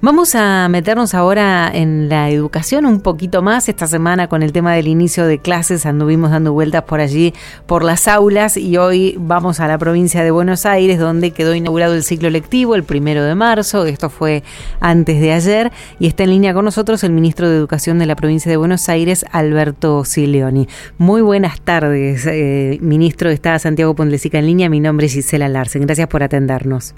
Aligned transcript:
Vamos 0.00 0.36
a 0.36 0.68
meternos 0.68 1.12
ahora 1.12 1.68
en 1.74 2.08
la 2.08 2.30
educación 2.30 2.86
un 2.86 3.00
poquito 3.00 3.42
más. 3.42 3.68
Esta 3.68 3.88
semana 3.88 4.28
con 4.28 4.44
el 4.44 4.52
tema 4.52 4.72
del 4.72 4.86
inicio 4.86 5.26
de 5.26 5.40
clases 5.40 5.86
anduvimos 5.86 6.30
dando 6.30 6.52
vueltas 6.52 6.84
por 6.84 7.00
allí, 7.00 7.34
por 7.66 7.82
las 7.82 8.06
aulas 8.06 8.56
y 8.56 8.76
hoy 8.76 9.16
vamos 9.18 9.58
a 9.58 9.66
la 9.66 9.76
provincia 9.76 10.22
de 10.22 10.30
Buenos 10.30 10.66
Aires 10.66 11.00
donde 11.00 11.32
quedó 11.32 11.52
inaugurado 11.52 11.94
el 11.94 12.04
ciclo 12.04 12.30
lectivo 12.30 12.76
el 12.76 12.84
primero 12.84 13.24
de 13.24 13.34
marzo. 13.34 13.86
Esto 13.86 14.08
fue 14.08 14.44
antes 14.78 15.20
de 15.20 15.32
ayer 15.32 15.72
y 15.98 16.06
está 16.06 16.22
en 16.22 16.30
línea 16.30 16.54
con 16.54 16.64
nosotros 16.64 17.02
el 17.02 17.10
ministro 17.10 17.50
de 17.50 17.56
Educación 17.56 17.98
de 17.98 18.06
la 18.06 18.14
provincia 18.14 18.48
de 18.48 18.56
Buenos 18.56 18.88
Aires, 18.88 19.26
Alberto 19.32 20.04
Sileoni. 20.04 20.68
Muy 20.98 21.22
buenas 21.22 21.60
tardes, 21.60 22.24
eh, 22.24 22.78
ministro. 22.80 23.30
Está 23.30 23.58
Santiago 23.58 23.96
Pondlesica 23.96 24.38
en 24.38 24.46
línea. 24.46 24.70
Mi 24.70 24.78
nombre 24.78 25.06
es 25.06 25.14
Gisela 25.14 25.48
Larsen. 25.48 25.82
Gracias 25.82 26.06
por 26.06 26.22
atendernos. 26.22 26.94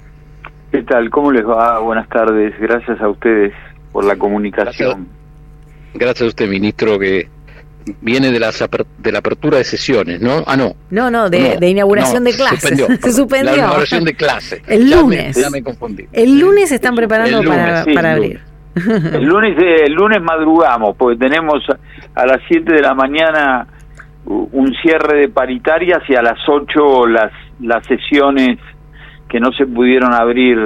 ¿Qué 0.71 0.83
tal? 0.83 1.09
¿Cómo 1.09 1.31
les 1.31 1.45
va? 1.45 1.79
Buenas 1.79 2.07
tardes. 2.07 2.53
Gracias 2.59 3.01
a 3.01 3.09
ustedes 3.09 3.53
por 3.91 4.05
la 4.05 4.15
comunicación. 4.15 5.07
Gracias, 5.93 6.21
a 6.21 6.25
usted, 6.27 6.47
ministro, 6.47 6.97
que 6.97 7.27
viene 7.99 8.31
de 8.31 8.39
la, 8.39 8.51
de 8.99 9.11
la 9.11 9.19
apertura 9.19 9.57
de 9.57 9.65
sesiones, 9.65 10.21
¿no? 10.21 10.43
Ah, 10.47 10.55
no. 10.55 10.73
No, 10.89 11.11
no, 11.11 11.29
de, 11.29 11.57
inauguración 11.67 12.23
de 12.23 12.31
clases. 12.31 12.85
Se 13.01 13.11
suspendió. 13.11 13.51
La 13.51 13.57
inauguración 13.57 14.05
de 14.05 14.13
clases. 14.13 14.61
El 14.65 14.89
lunes. 14.89 15.35
Ya 15.35 15.49
me, 15.49 15.61
confundí. 15.61 16.07
El 16.13 16.39
lunes 16.39 16.69
se 16.69 16.75
están 16.75 16.95
preparando 16.95 17.43
para, 17.43 17.81
abrir. 17.81 18.39
El 18.75 19.23
lunes, 19.25 19.57
el 19.59 19.91
lunes 19.91 20.21
madrugamos, 20.21 20.95
porque 20.95 21.19
tenemos 21.19 21.61
a 22.15 22.25
las 22.25 22.39
7 22.47 22.73
de 22.73 22.81
la 22.81 22.93
mañana 22.93 23.67
un 24.25 24.73
cierre 24.81 25.19
de 25.19 25.27
paritarias 25.27 25.99
y 26.07 26.15
a 26.15 26.21
las 26.21 26.39
8 26.47 27.07
las, 27.07 27.33
las 27.59 27.85
sesiones 27.87 28.57
que 29.31 29.39
no 29.39 29.53
se 29.53 29.65
pudieron 29.65 30.13
abrir 30.13 30.59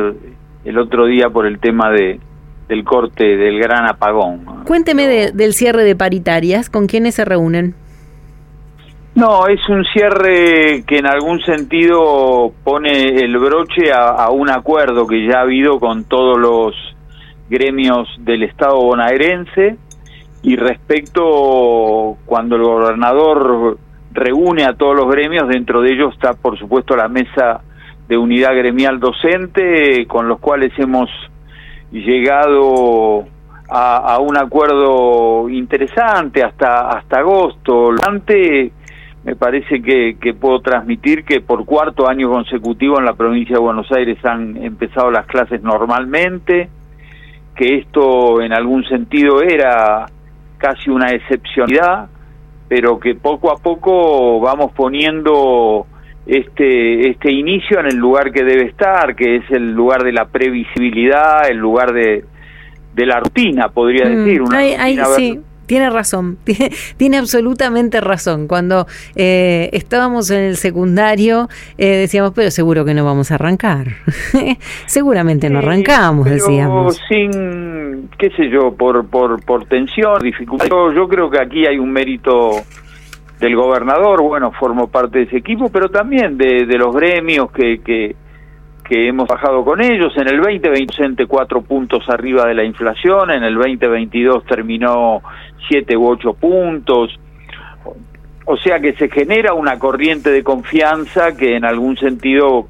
el 0.65 0.77
otro 0.79 1.05
día 1.05 1.29
por 1.29 1.45
el 1.45 1.59
tema 1.59 1.91
de 1.91 2.19
del 2.67 2.83
corte 2.83 3.37
del 3.37 3.59
gran 3.59 3.87
apagón. 3.87 4.63
Cuénteme 4.65 5.31
del 5.31 5.53
cierre 5.53 5.83
de 5.83 5.95
paritarias, 5.95 6.71
¿con 6.71 6.87
quiénes 6.87 7.13
se 7.13 7.23
reúnen? 7.23 7.75
No, 9.13 9.45
es 9.47 9.59
un 9.69 9.85
cierre 9.85 10.83
que 10.87 10.97
en 10.97 11.05
algún 11.05 11.39
sentido 11.41 12.51
pone 12.63 13.19
el 13.19 13.37
broche 13.37 13.93
a, 13.93 14.31
un 14.31 14.49
acuerdo 14.49 15.05
que 15.05 15.27
ya 15.27 15.37
ha 15.37 15.41
habido 15.41 15.79
con 15.79 16.05
todos 16.05 16.39
los 16.39 16.73
gremios 17.47 18.09
del 18.17 18.41
Estado 18.41 18.77
bonaerense 18.81 19.77
y 20.41 20.55
respecto 20.55 22.17
cuando 22.25 22.55
el 22.55 22.63
gobernador 22.63 23.77
reúne 24.11 24.63
a 24.65 24.73
todos 24.73 24.95
los 24.95 25.07
gremios, 25.07 25.47
dentro 25.47 25.81
de 25.81 25.93
ellos 25.93 26.13
está 26.15 26.33
por 26.33 26.57
supuesto 26.57 26.95
la 26.95 27.07
mesa 27.07 27.61
de 28.07 28.17
unidad 28.17 28.55
gremial 28.55 28.99
docente 28.99 30.05
con 30.07 30.27
los 30.27 30.39
cuales 30.39 30.71
hemos 30.77 31.09
llegado 31.91 33.25
a, 33.69 34.19
un 34.19 34.37
acuerdo 34.37 35.49
interesante 35.49 36.43
hasta 36.43 36.89
hasta 36.89 37.19
agosto. 37.19 37.89
Antes 38.07 38.71
me 39.23 39.35
parece 39.35 39.81
que, 39.81 40.17
que, 40.21 40.33
puedo 40.35 40.59
transmitir 40.59 41.25
que 41.25 41.41
por 41.41 41.65
cuarto 41.65 42.07
año 42.07 42.29
consecutivo 42.29 42.99
en 42.99 43.05
la 43.05 43.13
provincia 43.13 43.55
de 43.55 43.61
Buenos 43.61 43.91
Aires 43.91 44.23
han 44.23 44.55
empezado 44.57 45.09
las 45.09 45.25
clases 45.25 45.63
normalmente, 45.63 46.69
que 47.55 47.77
esto 47.79 48.41
en 48.41 48.53
algún 48.53 48.83
sentido 48.85 49.41
era 49.41 50.05
casi 50.57 50.91
una 50.91 51.09
excepcionalidad, 51.09 52.07
pero 52.67 52.99
que 52.99 53.15
poco 53.15 53.51
a 53.51 53.57
poco 53.57 54.39
vamos 54.41 54.71
poniendo 54.73 55.87
este, 56.25 57.09
este 57.09 57.31
inicio 57.31 57.79
en 57.79 57.87
el 57.87 57.97
lugar 57.97 58.31
que 58.31 58.43
debe 58.43 58.65
estar, 58.65 59.15
que 59.15 59.37
es 59.37 59.51
el 59.51 59.73
lugar 59.73 60.03
de 60.03 60.11
la 60.11 60.25
previsibilidad, 60.25 61.49
el 61.49 61.57
lugar 61.57 61.93
de, 61.93 62.25
de 62.93 63.05
la 63.05 63.19
rutina, 63.19 63.69
podría 63.69 64.05
mm, 64.05 64.15
decir. 64.15 64.41
Una 64.41 64.59
sí. 65.15 65.39
Tiene 65.65 65.89
razón, 65.89 66.37
tiene, 66.97 67.17
absolutamente 67.17 67.99
razón. 67.99 68.47
Cuando 68.47 68.85
eh, 69.15 69.69
estábamos 69.73 70.29
en 70.29 70.41
el 70.41 70.57
secundario 70.57 71.49
eh, 71.77 71.97
decíamos, 71.97 72.33
pero 72.35 72.51
seguro 72.51 72.85
que 72.85 72.93
no 72.93 73.03
vamos 73.03 73.31
a 73.31 73.35
arrancar. 73.35 73.87
Seguramente 74.85 75.49
no 75.49 75.59
arrancamos, 75.59 76.29
decíamos. 76.29 77.01
Sin, 77.09 78.09
qué 78.17 78.29
sé 78.37 78.49
yo, 78.49 78.75
por, 78.75 79.07
por, 79.07 79.43
por 79.43 79.65
tensión, 79.65 80.19
dificultad. 80.21 80.67
yo 80.67 81.07
creo 81.07 81.29
que 81.31 81.41
aquí 81.41 81.65
hay 81.65 81.79
un 81.79 81.91
mérito 81.91 82.51
del 83.39 83.55
gobernador, 83.55 84.21
bueno, 84.21 84.51
formo 84.51 84.87
parte 84.87 85.19
de 85.19 85.23
ese 85.25 85.37
equipo, 85.37 85.69
pero 85.69 85.89
también 85.89 86.37
de, 86.37 86.65
los 86.77 86.95
gremios 86.95 87.51
que, 87.51 87.81
que, 87.81 88.15
que, 88.83 89.07
hemos 89.07 89.27
bajado 89.27 89.63
con 89.63 89.81
ellos. 89.81 90.13
En 90.17 90.27
el 90.27 90.37
2020, 90.37 91.25
cuatro 91.25 91.61
puntos 91.61 92.07
arriba 92.09 92.45
de 92.45 92.53
la 92.53 92.63
inflación, 92.63 93.31
en 93.31 93.43
el 93.43 93.55
2022 93.55 94.45
terminó 94.45 95.21
siete 95.67 95.97
u 95.97 96.07
ocho 96.07 96.33
puntos. 96.33 97.19
O 98.45 98.57
sea 98.57 98.79
que 98.79 98.93
se 98.93 99.09
genera 99.09 99.53
una 99.53 99.79
corriente 99.79 100.31
de 100.31 100.43
confianza 100.43 101.35
que 101.35 101.55
en 101.55 101.65
algún 101.65 101.97
sentido 101.97 102.67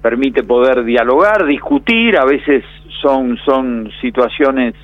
permite 0.00 0.44
poder 0.44 0.84
dialogar, 0.84 1.44
discutir, 1.44 2.16
a 2.16 2.24
veces 2.24 2.64
son, 3.02 3.36
son 3.44 3.90
situaciones 4.00 4.74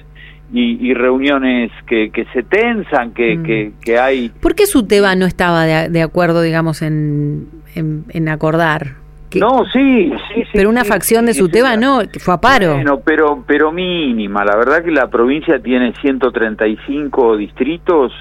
y, 0.53 0.95
reuniones 0.95 1.73
que, 1.87 2.11
que, 2.11 2.27
se 2.27 2.43
tensan, 2.43 3.13
que, 3.13 3.37
mm. 3.37 3.81
que, 3.81 3.99
hay... 3.99 4.29
¿Por 4.29 4.55
qué 4.55 4.67
Suteba 4.67 5.17
no 5.17 5.27
estaba 5.27 5.65
de, 5.65 6.03
acuerdo, 6.03 6.43
digamos, 6.43 6.83
en, 6.83 7.49
en, 7.75 8.29
acordar? 8.29 8.97
No, 9.35 9.65
sí, 9.73 10.13
sí, 10.33 10.45
Pero 10.53 10.71
una 10.71 10.85
facción 10.85 11.27
de 11.27 11.35
Suteba 11.35 11.77
no, 11.77 12.03
que 12.11 12.21
fue 12.21 12.35
a 12.35 12.41
paro. 12.41 12.75
Bueno, 12.75 13.01
pero, 13.05 13.43
pero 13.45 13.73
mínima. 13.73 14.45
La 14.45 14.55
verdad 14.57 14.85
que 14.85 14.93
la 14.93 15.09
provincia 15.09 15.59
tiene 15.59 15.93
135 16.01 17.37
distritos 17.37 18.13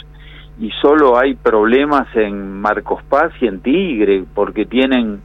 y 0.59 0.71
solo 0.81 1.19
hay 1.19 1.35
problemas 1.35 2.07
en 2.15 2.59
Marcos 2.59 3.03
Paz 3.03 3.31
y 3.41 3.45
en 3.45 3.59
Tigre, 3.59 4.23
porque 4.33 4.65
tienen 4.65 5.21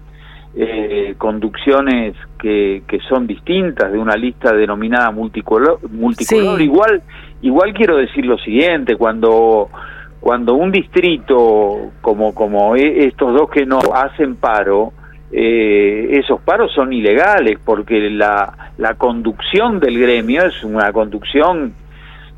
eh, 0.61 1.15
conducciones 1.19 2.17
que, 2.37 2.83
que 2.89 2.99
son 3.09 3.29
distintas 3.29 3.93
de 3.93 3.99
una 3.99 4.17
lista 4.17 4.53
denominada 4.53 5.13
multicolor, 5.13 5.79
multicolor. 5.89 6.61
Igual, 6.61 7.01
igual 7.43 7.73
quiero 7.73 7.97
decir 7.97 8.27
lo 8.27 8.39
siguiente, 8.39 8.97
cuando 8.97 9.71
cuando 10.19 10.55
un 10.55 10.73
distrito 10.73 11.93
como 12.01 12.35
como 12.35 12.75
e, 12.75 13.05
estos 13.05 13.35
dos 13.35 13.49
que 13.51 13.65
no 13.67 13.79
hacen 13.95 14.35
paro, 14.35 14.93
eh, 15.31 16.09
esos 16.19 16.41
paros 16.41 16.73
son 16.75 16.93
ilegales 16.93 17.61
porque 17.65 18.11
la, 18.11 18.73
la 18.79 18.95
conducción 18.95 19.79
del 19.79 19.97
gremio 19.97 20.45
es 20.45 20.65
una 20.65 20.93
conducción 20.93 21.73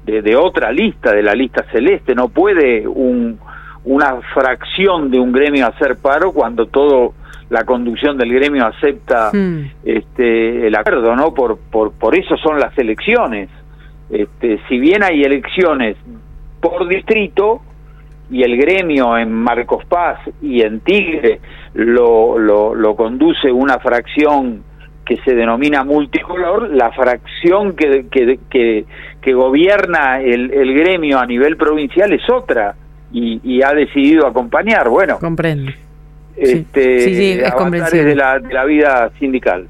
de, 0.05 0.21
de 0.21 0.37
otra 0.37 0.73
lista, 0.73 1.13
de 1.15 1.23
la 1.23 1.35
lista 1.35 1.65
celeste. 1.73 2.15
No 2.15 2.29
puede 2.29 2.87
un, 2.87 3.39
una 3.85 4.21
fracción 4.35 5.11
de 5.11 5.19
un 5.19 5.33
gremio 5.33 5.67
hacer 5.67 5.97
paro 5.97 6.33
cuando 6.33 6.67
todo 6.67 7.15
la 7.49 7.65
conducción 7.65 8.17
del 8.17 8.33
gremio 8.33 8.67
acepta 8.67 9.31
hmm. 9.33 9.71
este 9.85 10.67
el 10.67 10.75
acuerdo, 10.77 11.17
¿no? 11.17 11.35
Por, 11.35 11.59
por, 11.59 11.93
por 11.93 12.15
eso 12.15 12.37
son 12.37 12.61
las 12.61 12.77
elecciones. 12.79 13.49
Este, 14.09 14.60
si 14.69 14.78
bien 14.78 15.03
hay 15.03 15.22
elecciones 15.22 15.97
por 16.60 16.87
distrito 16.89 17.63
y 18.31 18.43
el 18.43 18.57
gremio 18.57 19.16
en 19.19 19.33
Marcos 19.33 19.84
Paz 19.87 20.21
y 20.41 20.63
en 20.63 20.81
Tigre 20.81 21.41
lo, 21.75 22.39
lo, 22.39 22.75
lo 22.75 22.95
conduce 22.97 23.51
una 23.51 23.78
fracción 23.78 24.63
que 25.04 25.16
se 25.25 25.34
denomina 25.34 25.83
multicolor, 25.83 26.71
la 26.71 26.93
fracción 26.93 27.75
que, 27.75 28.07
que, 28.09 28.39
que, 28.49 28.84
que 29.21 29.33
gobierna 29.33 30.21
el, 30.21 30.53
el, 30.53 30.72
gremio 30.72 31.19
a 31.19 31.27
nivel 31.27 31.57
provincial 31.57 32.13
es 32.13 32.22
otra 32.31 32.77
y, 33.12 33.41
y 33.42 33.62
ha 33.62 33.72
decidido 33.72 34.27
acompañar. 34.27 34.89
Bueno, 34.89 35.18
comprendo 35.18 35.71
este, 36.41 37.01
sí, 37.04 37.15
sí, 37.15 37.30
es 37.33 37.92
de 37.92 38.15
la, 38.15 38.39
de 38.39 38.54
la 38.54 38.65
vida 38.65 39.10
sindical. 39.18 39.68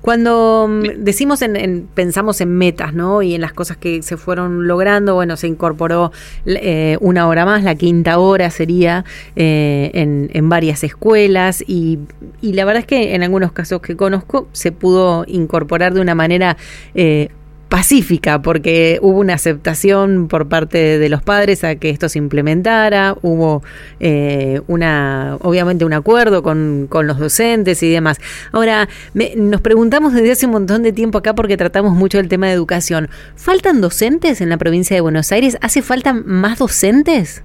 Cuando 0.00 0.66
mm, 0.68 1.04
decimos 1.04 1.42
en, 1.42 1.88
pensamos 1.94 2.40
en 2.40 2.56
metas, 2.56 2.94
¿no? 2.94 3.20
Y 3.22 3.34
en 3.34 3.42
las 3.42 3.52
cosas 3.52 3.76
que 3.76 4.02
se 4.02 4.16
fueron 4.16 4.66
logrando, 4.66 5.14
bueno, 5.14 5.36
se 5.36 5.46
incorporó 5.46 6.10
eh, 6.46 6.96
una 7.00 7.28
hora 7.28 7.44
más, 7.44 7.64
la 7.64 7.74
quinta 7.74 8.18
hora 8.18 8.50
sería 8.50 9.04
eh, 9.36 9.90
en, 9.92 10.30
en, 10.32 10.48
varias 10.48 10.84
escuelas 10.84 11.62
y, 11.66 11.98
la 12.40 12.64
verdad 12.64 12.80
es 12.80 12.86
que 12.86 13.14
en 13.14 13.22
algunos 13.22 13.52
casos 13.52 13.80
que 13.82 13.96
conozco 13.96 14.48
se 14.52 14.72
pudo 14.72 15.24
incorporar 15.26 15.92
de 15.92 16.00
una 16.00 16.14
manera 16.14 16.56
eh, 16.94 17.28
pacífica, 17.70 18.42
porque 18.42 18.98
hubo 19.00 19.20
una 19.20 19.34
aceptación 19.34 20.26
por 20.26 20.48
parte 20.48 20.98
de 20.98 21.08
los 21.08 21.22
padres 21.22 21.62
a 21.62 21.76
que 21.76 21.88
esto 21.88 22.08
se 22.08 22.18
implementara, 22.18 23.14
hubo 23.22 23.62
eh, 24.00 24.60
una, 24.66 25.38
obviamente 25.40 25.84
un 25.84 25.92
acuerdo 25.92 26.42
con, 26.42 26.88
con, 26.88 27.06
los 27.06 27.18
docentes 27.18 27.82
y 27.84 27.90
demás. 27.90 28.20
Ahora, 28.52 28.88
nos 29.36 29.60
preguntamos 29.60 30.12
desde 30.12 30.32
hace 30.32 30.46
un 30.46 30.52
montón 30.52 30.82
de 30.82 30.92
tiempo 30.92 31.18
acá 31.18 31.34
porque 31.34 31.56
tratamos 31.56 31.94
mucho 31.94 32.18
el 32.18 32.28
tema 32.28 32.48
de 32.48 32.54
educación. 32.54 33.08
¿Faltan 33.36 33.80
docentes 33.80 34.40
en 34.40 34.48
la 34.48 34.58
provincia 34.58 34.96
de 34.96 35.00
Buenos 35.00 35.30
Aires? 35.30 35.56
¿Hace 35.62 35.80
falta 35.80 36.12
más 36.12 36.58
docentes? 36.58 37.44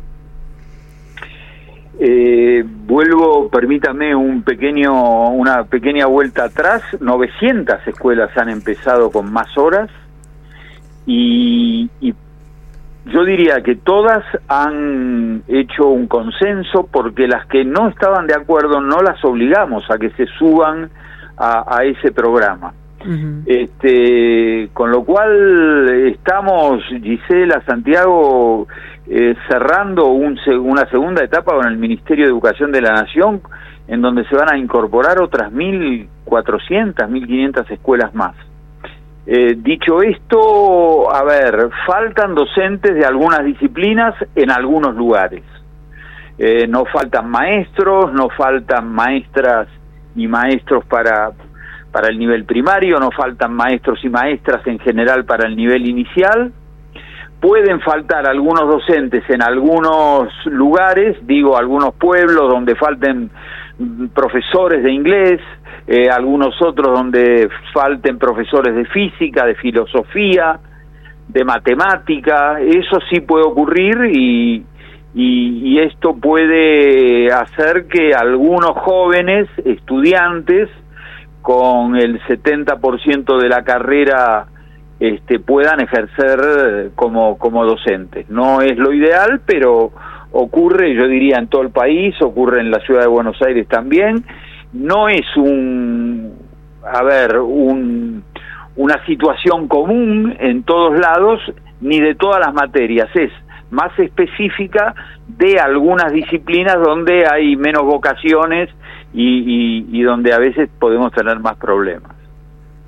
Eh, 2.00 2.64
vuelvo, 2.66 3.48
permítame 3.50 4.16
un 4.16 4.42
pequeño, 4.42 5.30
una 5.30 5.66
pequeña 5.66 6.08
vuelta 6.08 6.46
atrás. 6.46 6.82
900 7.00 7.88
escuelas 7.88 8.36
han 8.36 8.50
empezado 8.50 9.12
con 9.12 9.32
más 9.32 9.56
horas 9.56 9.90
y, 11.06 11.90
yo 13.08 13.24
diría 13.24 13.62
que 13.62 13.76
todas 13.76 14.24
han 14.48 15.44
hecho 15.48 15.90
un 15.90 16.08
consenso 16.08 16.90
porque 16.92 17.28
las 17.28 17.46
que 17.46 17.64
no 17.64 17.88
estaban 17.90 18.26
de 18.26 18.34
acuerdo 18.34 18.82
no 18.82 18.98
las 19.02 19.24
obligamos 19.24 19.84
a 19.92 20.00
que 20.00 20.10
se 20.12 20.26
suban 20.40 20.90
a, 21.38 21.84
ese 21.84 22.12
programa. 22.12 22.74
Este, 23.46 24.70
con 24.74 24.90
lo 24.90 25.04
cual 25.04 25.88
estamos, 26.08 26.84
Gisela, 26.86 27.62
Santiago, 27.68 28.68
eh, 29.08 29.36
cerrando 29.48 30.08
un, 30.08 30.40
una 30.62 30.90
segunda 30.90 31.24
etapa 31.24 31.54
con 31.54 31.68
el 31.68 31.78
Ministerio 31.78 32.26
de 32.26 32.32
Educación 32.32 32.72
de 32.72 32.82
la 32.82 32.94
Nación, 32.94 33.42
en 33.88 34.02
donde 34.02 34.26
se 34.26 34.36
van 34.36 34.52
a 34.52 34.58
incorporar 34.58 35.22
otras 35.22 35.52
1.400, 35.54 36.96
1.500 36.96 37.72
escuelas 37.72 38.16
más. 38.16 38.36
Eh, 39.28 39.56
dicho 39.58 40.02
esto, 40.04 41.14
a 41.14 41.24
ver, 41.24 41.70
faltan 41.88 42.36
docentes 42.36 42.94
de 42.94 43.06
algunas 43.06 43.44
disciplinas 43.44 44.14
en 44.36 44.52
algunos 44.52 44.96
lugares. 44.96 45.44
Eh, 46.38 46.68
no 46.68 46.86
faltan 46.86 47.30
maestros, 47.30 48.14
no 48.14 48.30
faltan 48.30 48.92
maestras 48.94 49.68
y 50.16 50.28
maestros 50.28 50.86
para, 50.86 51.32
para 51.92 52.10
el 52.10 52.20
nivel 52.20 52.46
primario, 52.46 53.00
no 53.00 53.10
faltan 53.12 53.54
maestros 53.54 54.04
y 54.04 54.10
maestras 54.10 54.66
en 54.68 54.78
general 54.80 55.26
para 55.26 55.48
el 55.48 55.56
nivel 55.56 55.88
inicial, 55.88 56.52
pueden 57.40 57.80
faltar 57.82 58.28
algunos 58.28 58.68
docentes 58.68 59.24
en 59.30 59.42
algunos 59.42 60.30
lugares, 60.46 61.16
digo 61.28 61.58
algunos 61.58 61.94
pueblos 61.94 62.50
donde 62.50 62.76
falten 62.76 63.30
profesores 64.14 64.84
de 64.84 64.92
inglés, 64.92 65.42
eh, 65.88 66.10
algunos 66.10 66.60
otros 66.62 66.94
donde 66.94 67.50
falten 67.74 68.18
profesores 68.18 68.76
de 68.76 68.86
física, 68.86 69.46
de 69.46 69.56
filosofía, 69.56 70.60
de 71.28 71.44
matemática, 71.44 72.60
eso 72.62 73.00
sí 73.10 73.20
puede 73.22 73.46
ocurrir 73.46 74.12
y, 74.12 74.64
y, 75.14 75.80
esto 75.80 76.16
puede 76.16 77.32
hacer 77.32 77.88
que 77.88 78.14
algunos 78.14 78.72
jóvenes 78.72 79.48
estudiantes 79.64 80.70
con 81.42 81.96
el 81.96 82.22
70% 82.24 83.40
de 83.40 83.50
la 83.50 83.64
carrera 83.64 84.48
este, 85.00 85.40
puedan 85.40 85.82
ejercer 85.82 86.92
como, 86.96 87.38
como 87.38 87.66
docentes. 87.66 88.30
No 88.30 88.62
es 88.62 88.78
lo 88.78 88.94
ideal, 88.94 89.42
pero 89.46 89.92
ocurre, 90.38 90.94
yo 90.94 91.08
diría, 91.08 91.38
en 91.38 91.48
todo 91.48 91.62
el 91.62 91.70
país, 91.70 92.14
ocurre 92.22 92.60
en 92.60 92.70
la 92.70 92.80
ciudad 92.80 93.02
de 93.02 93.08
Buenos 93.08 93.42
Aires 93.42 93.68
también. 93.68 94.24
No 94.74 95.08
es 95.08 95.26
un, 95.38 96.34
a 96.84 97.04
ver, 97.04 97.40
un, 97.40 98.24
una 98.76 99.06
situación 99.06 99.68
común 99.68 100.36
en 100.40 100.64
todos 100.64 101.00
lados, 101.00 101.40
ni 101.80 102.02
de 102.02 102.16
todas 102.16 102.40
las 102.46 102.54
materias, 102.54 103.10
es 103.16 103.32
más 103.72 103.98
específica 103.98 104.94
de 105.28 105.60
algunas 105.60 106.12
disciplinas 106.12 106.76
donde 106.84 107.26
hay 107.26 107.56
menos 107.56 107.84
vocaciones 107.84 108.70
y, 109.14 109.86
y 109.90 110.04
donde 110.04 110.34
a 110.34 110.40
veces 110.40 110.70
podemos 110.80 111.14
tener 111.14 111.40
más 111.40 111.56
problemas. 111.58 112.12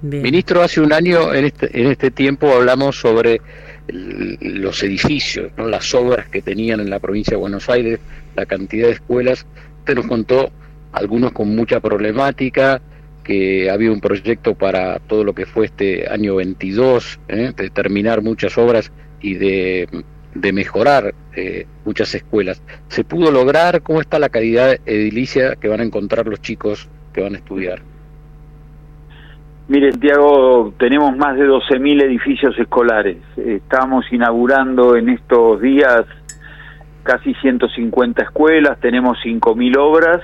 Ministro, 0.02 0.62
hace 0.62 0.82
un 0.82 0.94
año 0.94 1.34
en 1.34 1.46
este, 1.46 1.80
en 1.80 1.88
este 1.88 2.12
tiempo 2.12 2.48
hablamos 2.54 3.00
sobre 3.00 3.42
los 3.88 4.84
edificios, 4.84 5.52
¿no? 5.58 5.68
las 5.68 5.94
obras 5.94 6.28
que 6.28 6.42
tenían 6.42 6.80
en 6.80 6.90
la 6.90 7.00
provincia 7.00 7.32
de 7.32 7.38
Buenos 7.38 7.70
Aires, 7.70 8.00
la 8.36 8.46
cantidad 8.46 8.88
de 8.88 8.94
escuelas. 8.94 9.46
Usted 9.80 9.96
nos 9.96 10.08
contó 10.08 10.52
algunos 10.92 11.32
con 11.32 11.56
mucha 11.56 11.80
problemática, 11.80 12.82
que 13.24 13.70
había 13.70 13.92
un 13.92 14.00
proyecto 14.00 14.56
para 14.56 15.00
todo 15.00 15.26
lo 15.26 15.36
que 15.36 15.46
fue 15.46 15.66
este 15.66 16.10
año 16.10 16.36
22, 16.36 17.20
¿eh? 17.28 17.52
de 17.56 17.70
terminar 17.70 18.22
muchas 18.22 18.58
obras 18.58 18.92
y 19.22 19.34
de, 19.34 19.90
de 20.34 20.54
mejorar 20.54 21.14
eh, 21.36 21.66
muchas 21.84 22.16
escuelas. 22.16 22.62
¿Se 22.88 23.04
pudo 23.04 23.32
lograr? 23.32 23.82
¿Cómo 23.82 24.00
está 24.00 24.18
la 24.18 24.30
calidad 24.30 24.78
edilicia 24.86 25.58
que 25.58 25.68
van 25.68 25.82
a 25.82 25.84
encontrar 25.84 26.26
los 26.28 26.42
chicos 26.42 26.88
que 27.14 27.22
van 27.22 27.36
a 27.36 27.38
estudiar? 27.38 27.82
Mire, 29.70 29.92
Santiago, 29.92 30.74
tenemos 30.80 31.18
más 31.18 31.36
de 31.36 31.46
12.000 31.46 32.04
edificios 32.04 32.58
escolares. 32.58 33.18
Estamos 33.36 34.06
inaugurando 34.14 34.96
en 34.96 35.10
estos 35.10 35.60
días 35.60 36.06
casi 37.04 37.34
150 37.34 38.24
escuelas, 38.24 38.80
tenemos 38.80 39.18
5.000 39.26 39.78
obras, 39.78 40.22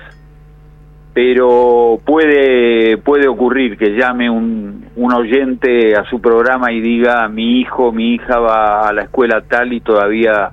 pero 1.14 2.00
puede, 2.06 2.98
puede 3.00 3.28
ocurrir 3.28 3.78
que 3.78 3.98
llame 3.98 4.30
un, 4.30 4.86
un 4.96 5.14
oyente 5.14 5.94
a 5.98 6.06
su 6.10 6.22
programa 6.22 6.72
y 6.72 6.80
diga, 6.80 7.28
mi 7.28 7.60
hijo, 7.60 7.92
mi 7.92 8.14
hija 8.14 8.40
va 8.40 8.88
a 8.88 8.94
la 8.94 9.04
escuela 9.04 9.42
tal 9.42 9.74
y 9.74 9.82
todavía 9.82 10.52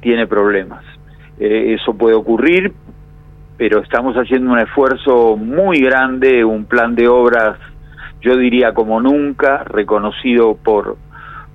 tiene 0.00 0.26
problemas. 0.26 0.82
Eh, 1.38 1.76
eso 1.78 1.92
puede 1.98 2.14
ocurrir, 2.14 2.72
pero 3.58 3.80
estamos 3.80 4.16
haciendo 4.16 4.52
un 4.52 4.58
esfuerzo 4.58 5.36
muy 5.36 5.80
grande, 5.80 6.46
un 6.46 6.64
plan 6.64 6.94
de 6.94 7.08
obras 7.08 7.58
yo 8.22 8.36
diría 8.36 8.72
como 8.72 9.00
nunca, 9.00 9.64
reconocido 9.64 10.56
por, 10.56 10.96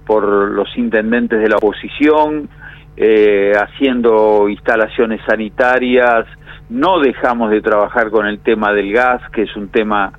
por 0.06 0.24
los 0.52 0.68
intendentes 0.78 1.40
de 1.40 1.50
la 1.50 1.58
oposición, 1.58 2.50
eh, 2.98 3.54
haciendo 3.56 4.50
instalaciones 4.50 5.22
sanitarias, 5.26 6.26
no 6.70 7.00
dejamos 7.00 7.52
de 7.52 7.62
trabajar 7.62 8.10
con 8.10 8.26
el 8.28 8.40
tema 8.40 8.74
del 8.74 8.92
gas, 8.92 9.22
que 9.32 9.44
es 9.44 9.56
un 9.56 9.70
tema 9.70 10.12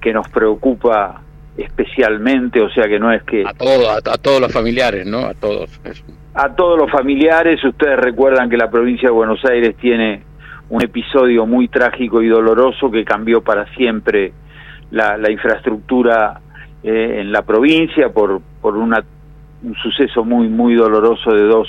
que 0.00 0.12
nos 0.12 0.28
preocupa 0.28 1.22
especialmente, 1.56 2.60
o 2.60 2.68
sea 2.70 2.84
que 2.84 2.98
no 2.98 3.12
es 3.12 3.22
que... 3.22 3.44
A, 3.44 3.50
a, 3.50 4.18
todos 4.18 4.40
los 4.40 4.52
familiares, 4.52 5.06
¿no? 5.06 5.20
A 5.20 5.34
todos. 5.34 5.80
A 6.34 6.54
todos 6.54 6.78
los 6.78 6.90
familiares, 6.90 7.62
ustedes 7.64 7.96
recuerdan 7.96 8.50
que 8.50 8.56
la 8.56 8.68
provincia 8.68 9.08
de 9.08 9.14
Buenos 9.14 9.42
Aires 9.44 9.76
tiene 9.76 10.22
un 10.68 10.82
episodio 10.82 11.46
muy 11.46 11.68
trágico 11.68 12.20
y 12.20 12.28
doloroso 12.28 12.90
que 12.90 13.04
cambió 13.04 13.42
para 13.42 13.72
siempre 13.76 14.32
la, 14.90 15.30
infraestructura 15.30 16.40
eh, 16.82 17.20
en 17.20 17.32
la 17.32 17.42
provincia 17.42 18.10
por, 18.10 18.40
por 18.60 18.76
una, 18.76 19.04
un 19.62 19.74
suceso 19.76 20.24
muy, 20.24 20.48
muy 20.48 20.74
doloroso 20.74 21.30
de 21.32 21.44
dos 21.44 21.68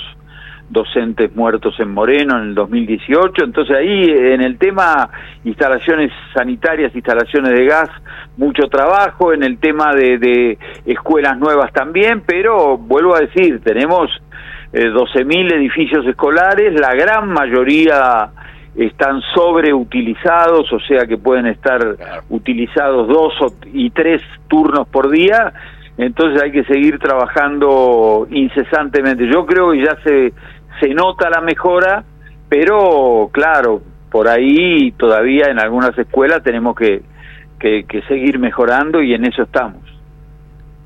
docentes 0.68 1.34
muertos 1.34 1.78
en 1.78 1.92
Moreno 1.92 2.36
en 2.38 2.48
el 2.48 2.54
2018. 2.54 3.44
Entonces 3.44 3.76
ahí 3.76 4.04
en 4.04 4.42
el 4.42 4.58
tema 4.58 5.08
instalaciones 5.44 6.12
sanitarias, 6.34 6.94
instalaciones 6.94 7.52
de 7.52 7.64
gas, 7.66 7.90
mucho 8.36 8.68
trabajo, 8.68 9.32
en 9.32 9.42
el 9.42 9.58
tema 9.58 9.94
de, 9.94 10.18
de 10.18 10.58
escuelas 10.84 11.38
nuevas 11.38 11.72
también, 11.72 12.22
pero 12.26 12.76
vuelvo 12.76 13.14
a 13.14 13.20
decir, 13.20 13.60
tenemos 13.62 14.10
eh, 14.72 14.90
12.000 14.90 15.54
edificios 15.54 16.06
escolares, 16.06 16.78
la 16.78 16.94
gran 16.94 17.28
mayoría 17.28 18.30
están 18.76 19.20
sobreutilizados, 19.34 20.72
o 20.72 20.80
sea 20.80 21.06
que 21.06 21.16
pueden 21.16 21.46
estar 21.46 21.80
utilizados 22.28 23.08
dos 23.08 23.32
y 23.72 23.90
tres 23.90 24.20
turnos 24.48 24.86
por 24.88 25.10
día, 25.10 25.52
entonces 25.98 26.42
hay 26.42 26.52
que 26.52 26.64
seguir 26.64 26.98
trabajando 26.98 28.26
incesantemente. 28.30 29.26
Yo 29.32 29.46
creo 29.46 29.72
que 29.72 29.82
ya 29.82 29.96
se, 30.04 30.32
se 30.80 30.94
nota 30.94 31.30
la 31.30 31.40
mejora, 31.40 32.04
pero 32.48 33.30
claro, 33.32 33.80
por 34.10 34.28
ahí 34.28 34.92
todavía 34.92 35.46
en 35.46 35.58
algunas 35.58 35.96
escuelas 35.96 36.42
tenemos 36.42 36.76
que, 36.76 37.02
que, 37.58 37.84
que 37.84 38.02
seguir 38.02 38.38
mejorando 38.38 39.02
y 39.02 39.14
en 39.14 39.24
eso 39.24 39.42
estamos. 39.42 39.86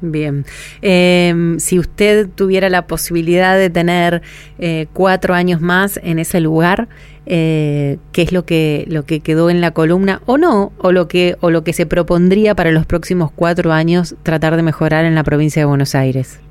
Bien, 0.02 0.46
eh, 0.80 1.56
si 1.58 1.78
usted 1.78 2.28
tuviera 2.34 2.70
la 2.70 2.86
posibilidad 2.86 3.58
de 3.58 3.68
tener 3.68 4.22
eh, 4.58 4.86
cuatro 4.94 5.34
años 5.34 5.60
más 5.60 6.00
en 6.02 6.18
ese 6.18 6.40
lugar, 6.40 6.88
eh, 7.32 7.98
¿qué 8.12 8.22
es 8.22 8.32
lo 8.32 8.44
que 8.44 8.84
lo 8.88 9.04
que 9.04 9.20
quedó 9.20 9.50
en 9.50 9.60
la 9.60 9.70
columna 9.70 10.20
o 10.26 10.36
no, 10.36 10.72
o 10.78 10.90
lo 10.90 11.06
que 11.06 11.36
o 11.40 11.50
lo 11.50 11.62
que 11.62 11.72
se 11.72 11.86
propondría 11.86 12.56
para 12.56 12.72
los 12.72 12.86
próximos 12.86 13.30
cuatro 13.30 13.72
años 13.72 14.16
tratar 14.24 14.56
de 14.56 14.64
mejorar 14.64 15.04
en 15.04 15.14
la 15.14 15.22
provincia 15.22 15.62
de 15.62 15.66
Buenos 15.66 15.94
Aires? 15.94 16.42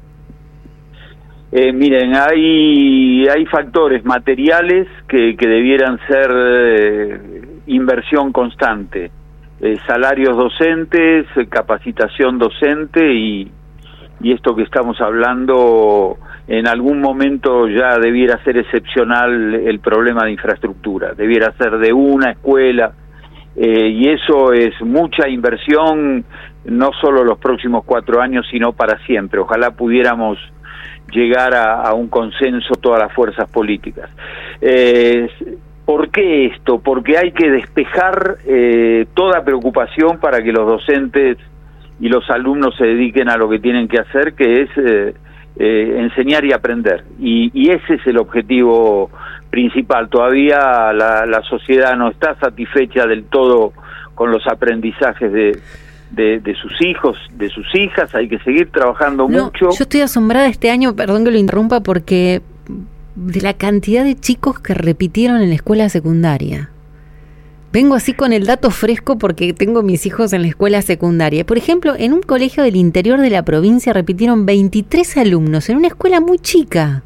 Eh, 1.52 1.74
miren, 1.74 2.16
hay 2.16 3.28
hay 3.28 3.46
factores 3.48 4.06
materiales 4.06 4.88
que, 5.08 5.36
debieran 5.38 6.00
ser 6.08 6.32
eh, 6.34 7.42
inversión 7.68 8.32
constante 8.32 9.12
eh, 9.62 9.78
salarios 9.86 10.38
docentes, 10.38 11.26
capacitación 11.50 12.40
docente 12.40 13.14
y, 13.14 13.52
y 14.22 14.34
esto 14.34 14.56
que 14.56 14.64
estamos 14.64 15.00
hablando 15.02 16.18
en 16.48 16.68
algún 16.68 17.00
momento 17.00 17.68
ya 17.68 17.98
debiera 18.00 18.44
ser 18.44 18.58
excepcional 18.58 19.54
el 19.54 19.80
problema 19.80 20.26
de 20.26 20.32
infraestructura, 20.32 21.14
debiera 21.14 21.52
ser 21.54 21.78
de 21.78 21.94
una 21.94 22.32
escuela, 22.32 22.94
eh, 23.56 23.90
y 23.90 24.10
eso 24.10 24.54
es 24.54 24.80
mucha 24.82 25.28
inversión, 25.28 26.24
no 26.66 26.92
solo 27.02 27.24
los 27.24 27.38
próximos 27.40 27.84
cuatro 27.86 28.22
años, 28.22 28.48
sino 28.50 28.74
para 28.74 28.98
siempre. 29.06 29.40
Ojalá 29.40 29.72
pudiéramos 29.72 30.38
llegar 31.12 31.56
a, 31.56 31.94
un 31.94 32.08
consenso 32.08 32.76
todas 32.76 33.00
las 33.00 33.14
fuerzas 33.14 33.50
políticas. 33.52 34.10
Eh, 34.62 35.30
¿Por 35.86 36.10
qué 36.10 36.46
esto? 36.46 36.80
Porque 36.80 37.18
hay 37.18 37.32
que 37.32 37.50
despejar 37.50 38.38
eh, 38.46 39.08
toda 39.14 39.44
preocupación 39.44 40.20
para 40.20 40.42
que 40.42 40.52
los 40.52 40.66
docentes 40.66 41.38
y 42.00 42.08
los 42.08 42.30
alumnos 42.30 42.76
se 42.78 42.86
dediquen 42.86 43.30
a 43.30 43.38
lo 43.38 43.50
que 43.50 43.60
tienen 43.60 43.88
que 43.88 44.00
hacer, 44.00 44.34
que 44.34 44.62
es 44.62 44.70
eh, 44.78 45.14
enseñar 45.98 46.46
y 46.46 46.54
aprender. 46.54 47.04
Y, 47.20 47.70
ese 47.70 47.96
es 47.96 48.08
el 48.08 48.18
objetivo 48.18 49.10
principal. 49.50 50.10
Todavía 50.10 50.94
la 50.94 51.42
sociedad 51.50 51.96
no 51.98 52.10
está 52.10 52.36
satisfecha 52.40 53.06
del 53.06 53.26
todo 53.26 53.74
con 54.16 54.32
los 54.32 54.46
aprendizajes 54.48 55.32
de, 55.32 55.60
de, 56.12 56.56
sus 56.62 56.74
hijos, 56.82 57.18
de 57.34 57.50
sus 57.50 57.66
hijas, 57.76 58.14
hay 58.16 58.28
que 58.28 58.40
seguir 58.40 58.72
trabajando 58.72 59.28
mucho. 59.28 59.70
Yo 59.72 59.84
estoy 59.84 60.02
asombrada 60.02 60.48
este 60.48 60.72
año, 60.72 60.96
perdón 60.96 61.24
que 61.24 61.32
lo 61.32 61.38
interrumpa, 61.38 61.82
porque 61.82 62.42
de 63.16 63.42
la 63.42 63.54
cantidad 63.54 64.04
de 64.04 64.16
chicos 64.16 64.60
que 64.60 64.74
repitieron 64.74 65.42
en 65.42 65.50
la 65.50 65.56
escuela 65.56 65.90
secundaria. 65.90 66.70
Vengo 67.72 67.94
así 67.94 68.14
con 68.14 68.34
el 68.34 68.48
dato 68.48 68.72
fresco 68.72 69.20
porque 69.20 69.54
tengo 69.54 69.84
mis 69.84 70.06
hijos 70.08 70.34
en 70.34 70.42
la 70.42 70.48
escuela 70.48 70.82
secundaria. 70.82 71.46
Por 71.46 71.58
ejemplo, 71.58 71.96
en 71.96 72.14
un 72.14 72.22
colegio 72.22 72.64
del 72.64 72.76
interior 72.76 73.20
de 73.22 73.30
la 73.30 73.44
provincia 73.44 73.94
repitieron 73.94 74.46
23 74.48 75.18
alumnos 75.18 75.70
en 75.70 75.78
una 75.78 75.88
escuela 75.88 76.20
muy 76.20 76.40
chica. 76.40 77.04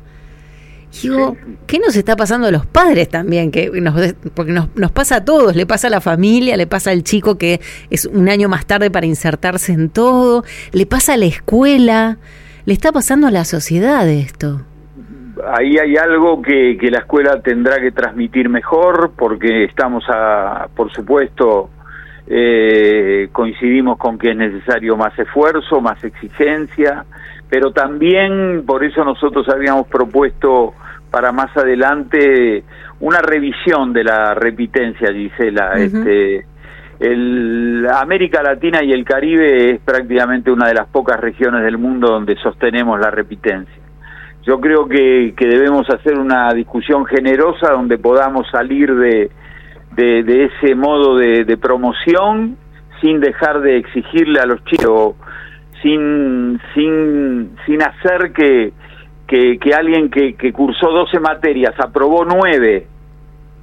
Digo, 1.02 1.36
¿qué 1.66 1.80
nos 1.80 1.96
está 1.96 2.16
pasando 2.16 2.48
a 2.48 2.52
los 2.52 2.66
padres 2.66 3.10
también? 3.10 3.52
Que 3.52 3.70
nos, 3.82 4.14
porque 4.36 4.52
nos, 4.52 4.70
nos, 4.76 4.92
pasa 4.92 5.18
a 5.18 5.26
todos, 5.26 5.56
le 5.56 5.66
pasa 5.66 5.88
a 5.88 5.90
la 5.90 6.02
familia, 6.02 6.56
le 6.56 6.68
pasa 6.68 6.92
al 6.92 7.04
chico 7.04 7.38
que 7.38 7.60
es 7.90 8.06
un 8.06 8.30
año 8.30 8.48
más 8.48 8.66
tarde 8.68 8.92
para 8.92 9.08
insertarse 9.08 9.74
en 9.74 9.90
todo, 9.90 10.46
le 10.72 10.86
pasa 10.86 11.14
a 11.14 11.18
la 11.18 11.26
escuela, 11.26 12.20
le 12.66 12.74
está 12.74 12.92
pasando 12.92 13.26
a 13.28 13.32
la 13.32 13.44
sociedad 13.44 14.08
esto. 14.08 14.62
Ahí 15.48 15.78
hay 15.78 15.96
algo 15.98 16.42
que, 16.42 16.78
que 16.78 16.92
la 16.92 17.00
escuela 17.00 17.42
tendrá 17.42 17.80
que 17.80 17.92
transmitir 17.92 18.50
mejor, 18.50 19.12
porque 19.18 19.66
estamos, 19.66 20.04
a, 20.08 20.68
por 20.76 20.92
supuesto, 20.92 21.70
eh, 22.28 23.30
coincidimos 23.32 23.98
con 23.98 24.18
que 24.18 24.32
es 24.32 24.38
necesario 24.38 24.96
más 24.96 25.18
esfuerzo, 25.18 25.82
más 25.82 26.04
exigencia, 26.04 27.06
pero 27.50 27.72
también 27.72 28.64
por 28.66 28.84
eso 28.84 29.04
nosotros 29.04 29.48
habíamos 29.50 29.88
propuesto 29.88 30.74
para 31.12 31.32
más 31.32 31.56
adelante 31.56 32.64
una 33.02 33.20
revisión 33.20 33.94
de 33.94 34.04
la 34.04 34.34
repitencia, 34.34 35.12
Gisela. 35.12 35.74
este, 35.74 36.46
el, 37.00 37.86
América 37.94 38.42
Latina 38.42 38.80
y 38.84 38.92
el 38.92 39.04
Caribe 39.04 39.72
es 39.72 39.82
prácticamente 39.82 40.50
una 40.50 40.68
de 40.68 40.76
las 40.76 40.88
pocas 40.88 41.20
regiones 41.20 41.64
del 41.64 41.78
mundo 41.78 42.08
donde 42.08 42.36
sostenemos 42.38 43.00
la 43.00 43.12
repitencia. 43.12 43.83
Yo 44.46 44.60
creo 44.60 44.88
que, 44.88 45.34
que 45.38 45.48
debemos 45.48 45.90
hacer 45.90 46.18
una 46.20 46.54
discusión 46.54 47.06
generosa 47.06 47.72
donde 47.72 47.98
podamos 47.98 48.46
salir 48.52 48.94
de, 48.94 49.30
ese 49.98 50.76
modo 50.76 51.16
de, 51.18 51.46
de, 51.46 51.58
promoción 51.58 52.58
sin 53.02 53.22
dejar 53.22 53.62
de 53.62 53.78
exigirle 53.78 54.42
a 54.42 54.46
los 54.46 54.64
chicos, 54.66 55.16
sin, 55.82 56.60
sin, 56.74 57.56
sin 57.66 57.82
hacer 57.84 58.34
que, 58.34 58.74
que, 59.28 59.74
alguien 59.74 60.10
que, 60.10 60.36
que 60.36 60.52
cursó 60.52 60.92
12 60.92 61.20
materias, 61.22 61.74
aprobó 61.80 62.26
9 62.26 62.88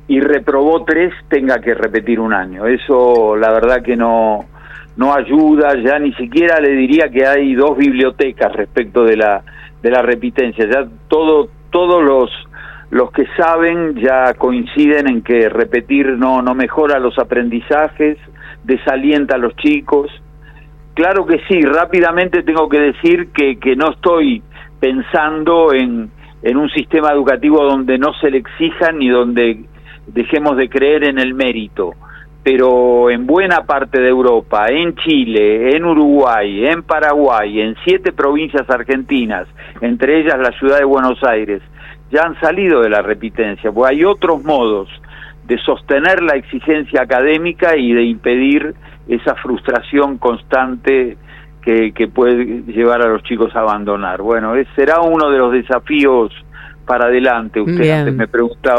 y 0.09 0.21
reprobó 0.21 0.85
3, 0.85 1.13
tenga 1.29 1.61
que 1.61 1.75
repetir 1.75 2.21
un 2.21 2.33
año. 2.33 2.67
Eso 2.67 3.37
la 3.37 3.53
verdad 3.53 3.83
que 3.83 3.97
no, 3.97 4.47
no 4.97 5.13
ayuda, 5.13 5.75
ya 5.77 5.99
ni 5.99 6.15
siquiera 6.15 6.59
le 6.59 6.71
diría 6.71 7.11
que 7.11 7.27
hay 7.27 7.55
dos 7.55 7.77
bibliotecas 7.77 8.51
respecto 8.55 9.05
de 9.05 9.17
la, 9.17 9.43
de 9.83 9.91
la 9.91 10.03
repitencia, 10.03 10.67
ya 10.71 10.87
todo, 11.09 11.49
todos 11.71 12.03
los, 12.03 12.31
los 12.91 13.11
que 13.13 13.27
saben 13.37 13.97
ya 13.97 14.35
coinciden 14.35 15.09
en 15.09 15.23
que 15.23 15.49
repetir 15.49 16.07
no, 16.19 16.43
no 16.43 16.55
mejora 16.55 16.99
los 16.99 17.19
aprendizajes, 17.19 18.19
desalienta 18.65 19.37
a 19.37 19.39
los 19.39 19.55
chicos. 19.57 20.11
Claro 20.95 21.25
que 21.25 21.41
sí, 21.49 21.61
rápidamente 21.63 22.43
tengo 22.43 22.69
que 22.69 22.81
decir 22.81 23.29
que, 23.33 23.59
que 23.59 23.77
no 23.77 23.93
estoy 23.93 24.43
pensando 24.81 25.73
en, 25.73 26.11
en 26.43 26.57
un 26.57 26.69
sistema 26.71 27.13
educativo 27.13 27.65
donde 27.65 27.99
no 27.99 28.13
se 28.21 28.31
le 28.31 28.39
exijan 28.39 28.99
ni 28.99 29.09
donde 29.09 29.65
dejemos 30.07 30.57
de 30.57 30.69
creer 30.69 31.05
en 31.05 31.19
el 31.19 31.35
mérito. 31.35 31.95
Pero 32.43 33.11
en 33.11 33.27
buena 33.27 33.67
parte 33.67 34.01
de 34.01 34.09
Europa, 34.09 34.69
en 34.69 34.95
Chile, 34.97 35.77
en 35.77 35.85
Uruguay, 35.85 36.67
en 36.67 36.83
Paraguay, 36.83 37.61
en 37.61 37.77
siete 37.85 38.13
provincias 38.13 38.69
argentinas, 38.71 39.47
entre 39.81 40.21
ellas 40.21 40.39
la 40.39 40.53
ciudad 40.59 40.79
de 40.79 40.85
Buenos 40.85 41.23
Aires, 41.23 41.61
ya 42.11 42.23
han 42.23 42.41
salido 42.41 42.81
de 42.81 42.89
la 42.89 43.03
repitencia, 43.03 43.71
porque 43.71 43.95
hay 43.95 44.05
otros 44.05 44.43
modos 44.43 44.89
de 45.45 45.59
sostener 45.59 46.23
la 46.23 46.35
exigencia 46.35 47.03
académica 47.03 47.77
y 47.77 47.93
de 47.93 48.05
impedir 48.05 48.75
esa 49.09 49.35
frustración 49.35 50.19
constante 50.19 51.19
que, 51.63 51.93
que 51.93 52.09
puede 52.09 52.63
llevar 52.63 53.03
a 53.03 53.09
los 53.09 53.23
chicos 53.25 53.55
a 53.55 53.61
abandonar. 53.61 54.23
Bueno, 54.23 54.55
será 54.77 55.01
uno 55.01 55.29
de 55.31 55.39
los 55.39 55.53
desafíos 55.53 56.33
para 56.87 57.07
adelante. 57.07 57.61
Usted 57.61 57.91
antes 57.91 58.15
me 58.15 58.29
preguntaba 58.29 58.79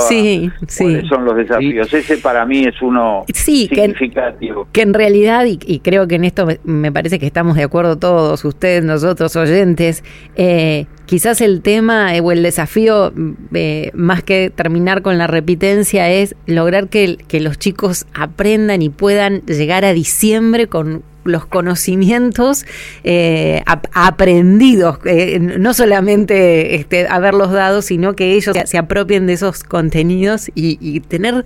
cuáles 0.77 1.07
son 1.07 1.25
los 1.25 1.35
desafíos. 1.35 1.93
Ese 1.93 2.17
para 2.17 2.45
mí 2.45 2.65
es 2.65 2.81
uno 2.81 3.23
significativo. 3.33 4.67
Que, 4.71 4.81
en 4.81 4.93
realidad, 4.93 5.45
y, 5.45 5.79
creo 5.79 6.07
que 6.07 6.15
en 6.15 6.25
esto 6.25 6.47
me, 6.63 6.91
parece 6.91 7.19
que 7.19 7.25
estamos 7.25 7.55
de 7.55 7.63
acuerdo 7.63 7.97
todos, 7.97 8.43
ustedes, 8.45 8.83
nosotros, 8.83 9.35
oyentes, 9.35 10.03
eh, 10.35 10.87
quizás 11.05 11.41
el 11.41 11.61
tema 11.61 12.15
eh, 12.15 12.21
o 12.21 12.31
el 12.31 12.43
desafío, 12.43 13.13
eh, 13.53 13.91
más 13.93 14.23
que 14.23 14.49
terminar 14.49 15.01
con 15.01 15.17
la 15.17 15.27
repitencia, 15.27 16.09
es 16.09 16.35
lograr 16.45 16.89
que, 16.89 17.17
que 17.27 17.39
los 17.39 17.57
chicos 17.57 18.05
aprendan 18.13 18.81
y 18.81 18.89
puedan 18.89 19.41
llegar 19.45 19.85
a 19.85 19.93
diciembre 19.93 20.67
con 20.67 21.03
los 21.23 21.45
conocimientos 21.45 22.65
eh, 23.03 23.63
aprendidos, 23.93 24.99
eh, 25.05 25.39
no 25.39 25.73
solamente 25.73 26.75
este, 26.75 27.07
haberlos 27.07 27.51
dado, 27.51 27.81
sino 27.81 28.13
que 28.13 28.33
ellos 28.33 28.57
se, 28.65 28.77
apropien 28.77 29.27
de 29.27 29.33
esos 29.33 29.63
contenidos 29.63 30.49
y, 30.55 30.99
tener 31.01 31.45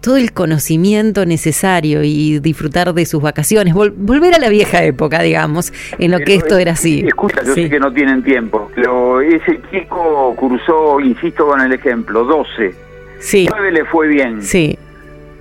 todo 0.00 0.16
el 0.16 0.32
conocimiento 0.32 1.26
necesario 1.26 2.02
y 2.02 2.38
disfrutar 2.38 2.94
de 2.94 3.04
sus 3.04 3.20
vacaciones, 3.22 3.74
volver 3.74 4.34
a 4.34 4.38
la 4.38 4.48
vieja 4.48 4.82
época, 4.82 5.20
digamos, 5.20 5.72
en 5.98 6.10
lo 6.10 6.18
que 6.20 6.36
esto 6.36 6.56
era 6.58 6.72
así. 6.72 7.04
Escucha, 7.06 7.42
yo 7.44 7.54
sé 7.54 7.68
que 7.68 7.78
no 7.78 7.92
tienen 7.92 8.22
tiempo, 8.22 8.70
pero 8.74 9.20
ese 9.20 9.60
chico 9.70 10.34
cursó, 10.36 11.00
insisto 11.00 11.46
con 11.46 11.60
el 11.60 11.72
ejemplo, 11.72 12.24
12. 12.24 12.74
Sí. 13.18 13.46
9 13.50 13.72
le 13.72 13.84
fue 13.84 14.08
bien. 14.08 14.42
Sí. 14.42 14.78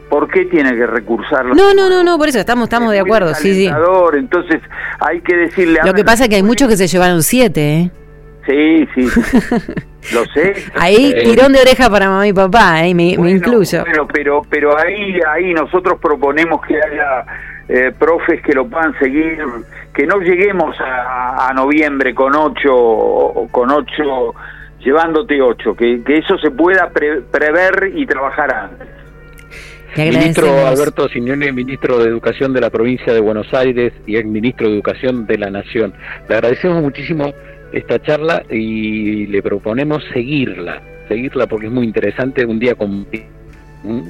¿Por 0.09 0.27
qué 0.27 0.45
tiene 0.45 0.75
que 0.75 0.87
recursarlo? 0.87 1.53
No, 1.53 1.73
no, 1.73 1.89
no, 1.89 2.03
no, 2.03 2.17
por 2.17 2.27
eso 2.27 2.39
estamos, 2.39 2.63
estamos 2.63 2.91
de 2.91 2.99
acuerdo, 2.99 3.33
sí, 3.35 3.53
sí. 3.53 3.71
Entonces 4.13 4.61
hay 4.99 5.21
que 5.21 5.35
decirle... 5.35 5.79
Lo 5.85 5.93
que 5.93 6.03
pasa 6.03 6.23
es 6.23 6.29
que 6.29 6.35
hay 6.35 6.43
muchos 6.43 6.67
que 6.67 6.77
se 6.77 6.87
llevaron 6.87 7.21
siete, 7.21 7.73
¿eh? 7.73 7.91
Sí, 8.47 8.87
sí, 8.95 9.01
lo 10.13 10.25
sé. 10.33 10.55
Ahí 10.75 11.13
tirón 11.23 11.53
de 11.53 11.61
oreja 11.61 11.87
para 11.89 12.09
mamá 12.09 12.25
y 12.25 12.33
papá, 12.33 12.83
¿eh? 12.83 12.95
me, 12.95 13.09
incluyo. 13.11 13.81
Bueno, 13.81 14.07
pero, 14.11 14.41
pero 14.49 14.75
ahí, 14.75 15.19
ahí 15.27 15.53
nosotros 15.53 15.99
proponemos 16.01 16.59
que 16.65 16.75
haya 16.75 17.25
eh, 17.67 17.91
profes 17.97 18.41
que 18.41 18.53
lo 18.53 18.67
puedan 18.67 18.97
seguir, 18.97 19.37
que 19.93 20.07
no 20.07 20.19
lleguemos 20.19 20.75
a, 20.79 21.51
noviembre 21.53 22.15
con 22.15 22.35
ocho, 22.35 23.47
con 23.51 23.69
ocho, 23.69 24.33
llevándote 24.79 25.39
ocho, 25.41 25.75
que, 25.75 26.01
que 26.03 26.17
eso 26.17 26.35
se 26.39 26.49
pueda 26.49 26.89
prever 26.89 27.91
y 27.93 28.07
trabajar 28.07 28.51
antes. 28.51 28.98
Ministro 29.97 30.67
Alberto 30.67 31.09
Signone, 31.09 31.51
ministro 31.51 31.99
de 31.99 32.09
Educación 32.09 32.53
de 32.53 32.61
la 32.61 32.69
provincia 32.69 33.13
de 33.13 33.19
Buenos 33.19 33.53
Aires 33.53 33.93
y 34.05 34.17
ex 34.17 34.25
ministro 34.25 34.67
de 34.67 34.75
Educación 34.75 35.25
de 35.25 35.37
la 35.37 35.49
Nación. 35.49 35.93
Le 36.27 36.35
agradecemos 36.35 36.81
muchísimo 36.81 37.33
esta 37.73 37.99
charla 38.01 38.43
y 38.49 39.25
le 39.27 39.41
proponemos 39.41 40.03
seguirla, 40.13 40.81
seguirla 41.07 41.47
porque 41.47 41.67
es 41.67 41.71
muy 41.71 41.85
interesante 41.85 42.45
un 42.45 42.59
día 42.59 42.75
con... 42.75 43.07
¿Mm? 43.83 44.01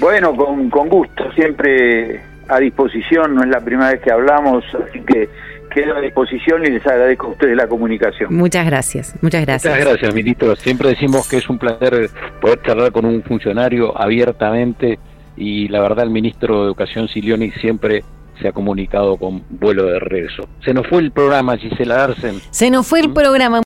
Bueno, 0.00 0.36
con, 0.36 0.68
con 0.68 0.88
gusto, 0.88 1.32
siempre 1.32 2.20
a 2.48 2.58
disposición, 2.58 3.34
no 3.34 3.42
es 3.42 3.48
la 3.48 3.60
primera 3.60 3.92
vez 3.92 4.00
que 4.00 4.10
hablamos, 4.10 4.64
así 4.74 5.00
que 5.00 5.28
quedo 5.68 5.96
a 5.96 6.00
disposición 6.00 6.64
y 6.64 6.70
les 6.70 6.86
agradezco 6.86 7.28
a 7.28 7.30
ustedes 7.30 7.56
la 7.56 7.66
comunicación. 7.66 8.34
Muchas 8.34 8.66
gracias, 8.66 9.14
muchas 9.22 9.44
gracias. 9.44 9.72
Muchas 9.72 9.88
gracias, 9.88 10.14
ministro. 10.14 10.56
Siempre 10.56 10.90
decimos 10.90 11.28
que 11.28 11.38
es 11.38 11.48
un 11.48 11.58
placer 11.58 12.10
poder 12.40 12.62
charlar 12.62 12.92
con 12.92 13.04
un 13.04 13.22
funcionario 13.22 13.96
abiertamente 14.00 14.98
y 15.36 15.68
la 15.68 15.80
verdad 15.80 16.04
el 16.04 16.10
ministro 16.10 16.60
de 16.60 16.66
Educación 16.66 17.08
Silioni 17.08 17.50
siempre 17.52 18.02
se 18.40 18.48
ha 18.48 18.52
comunicado 18.52 19.16
con 19.16 19.42
vuelo 19.50 19.84
de 19.84 19.98
regreso. 19.98 20.48
Se 20.64 20.72
nos 20.72 20.86
fue 20.86 21.00
el 21.00 21.10
programa, 21.10 21.56
Gisela 21.56 22.04
Arsen. 22.04 22.40
Se 22.50 22.70
nos 22.70 22.86
fue 22.86 23.00
el 23.00 23.08
¿Mm? 23.08 23.14
programa. 23.14 23.56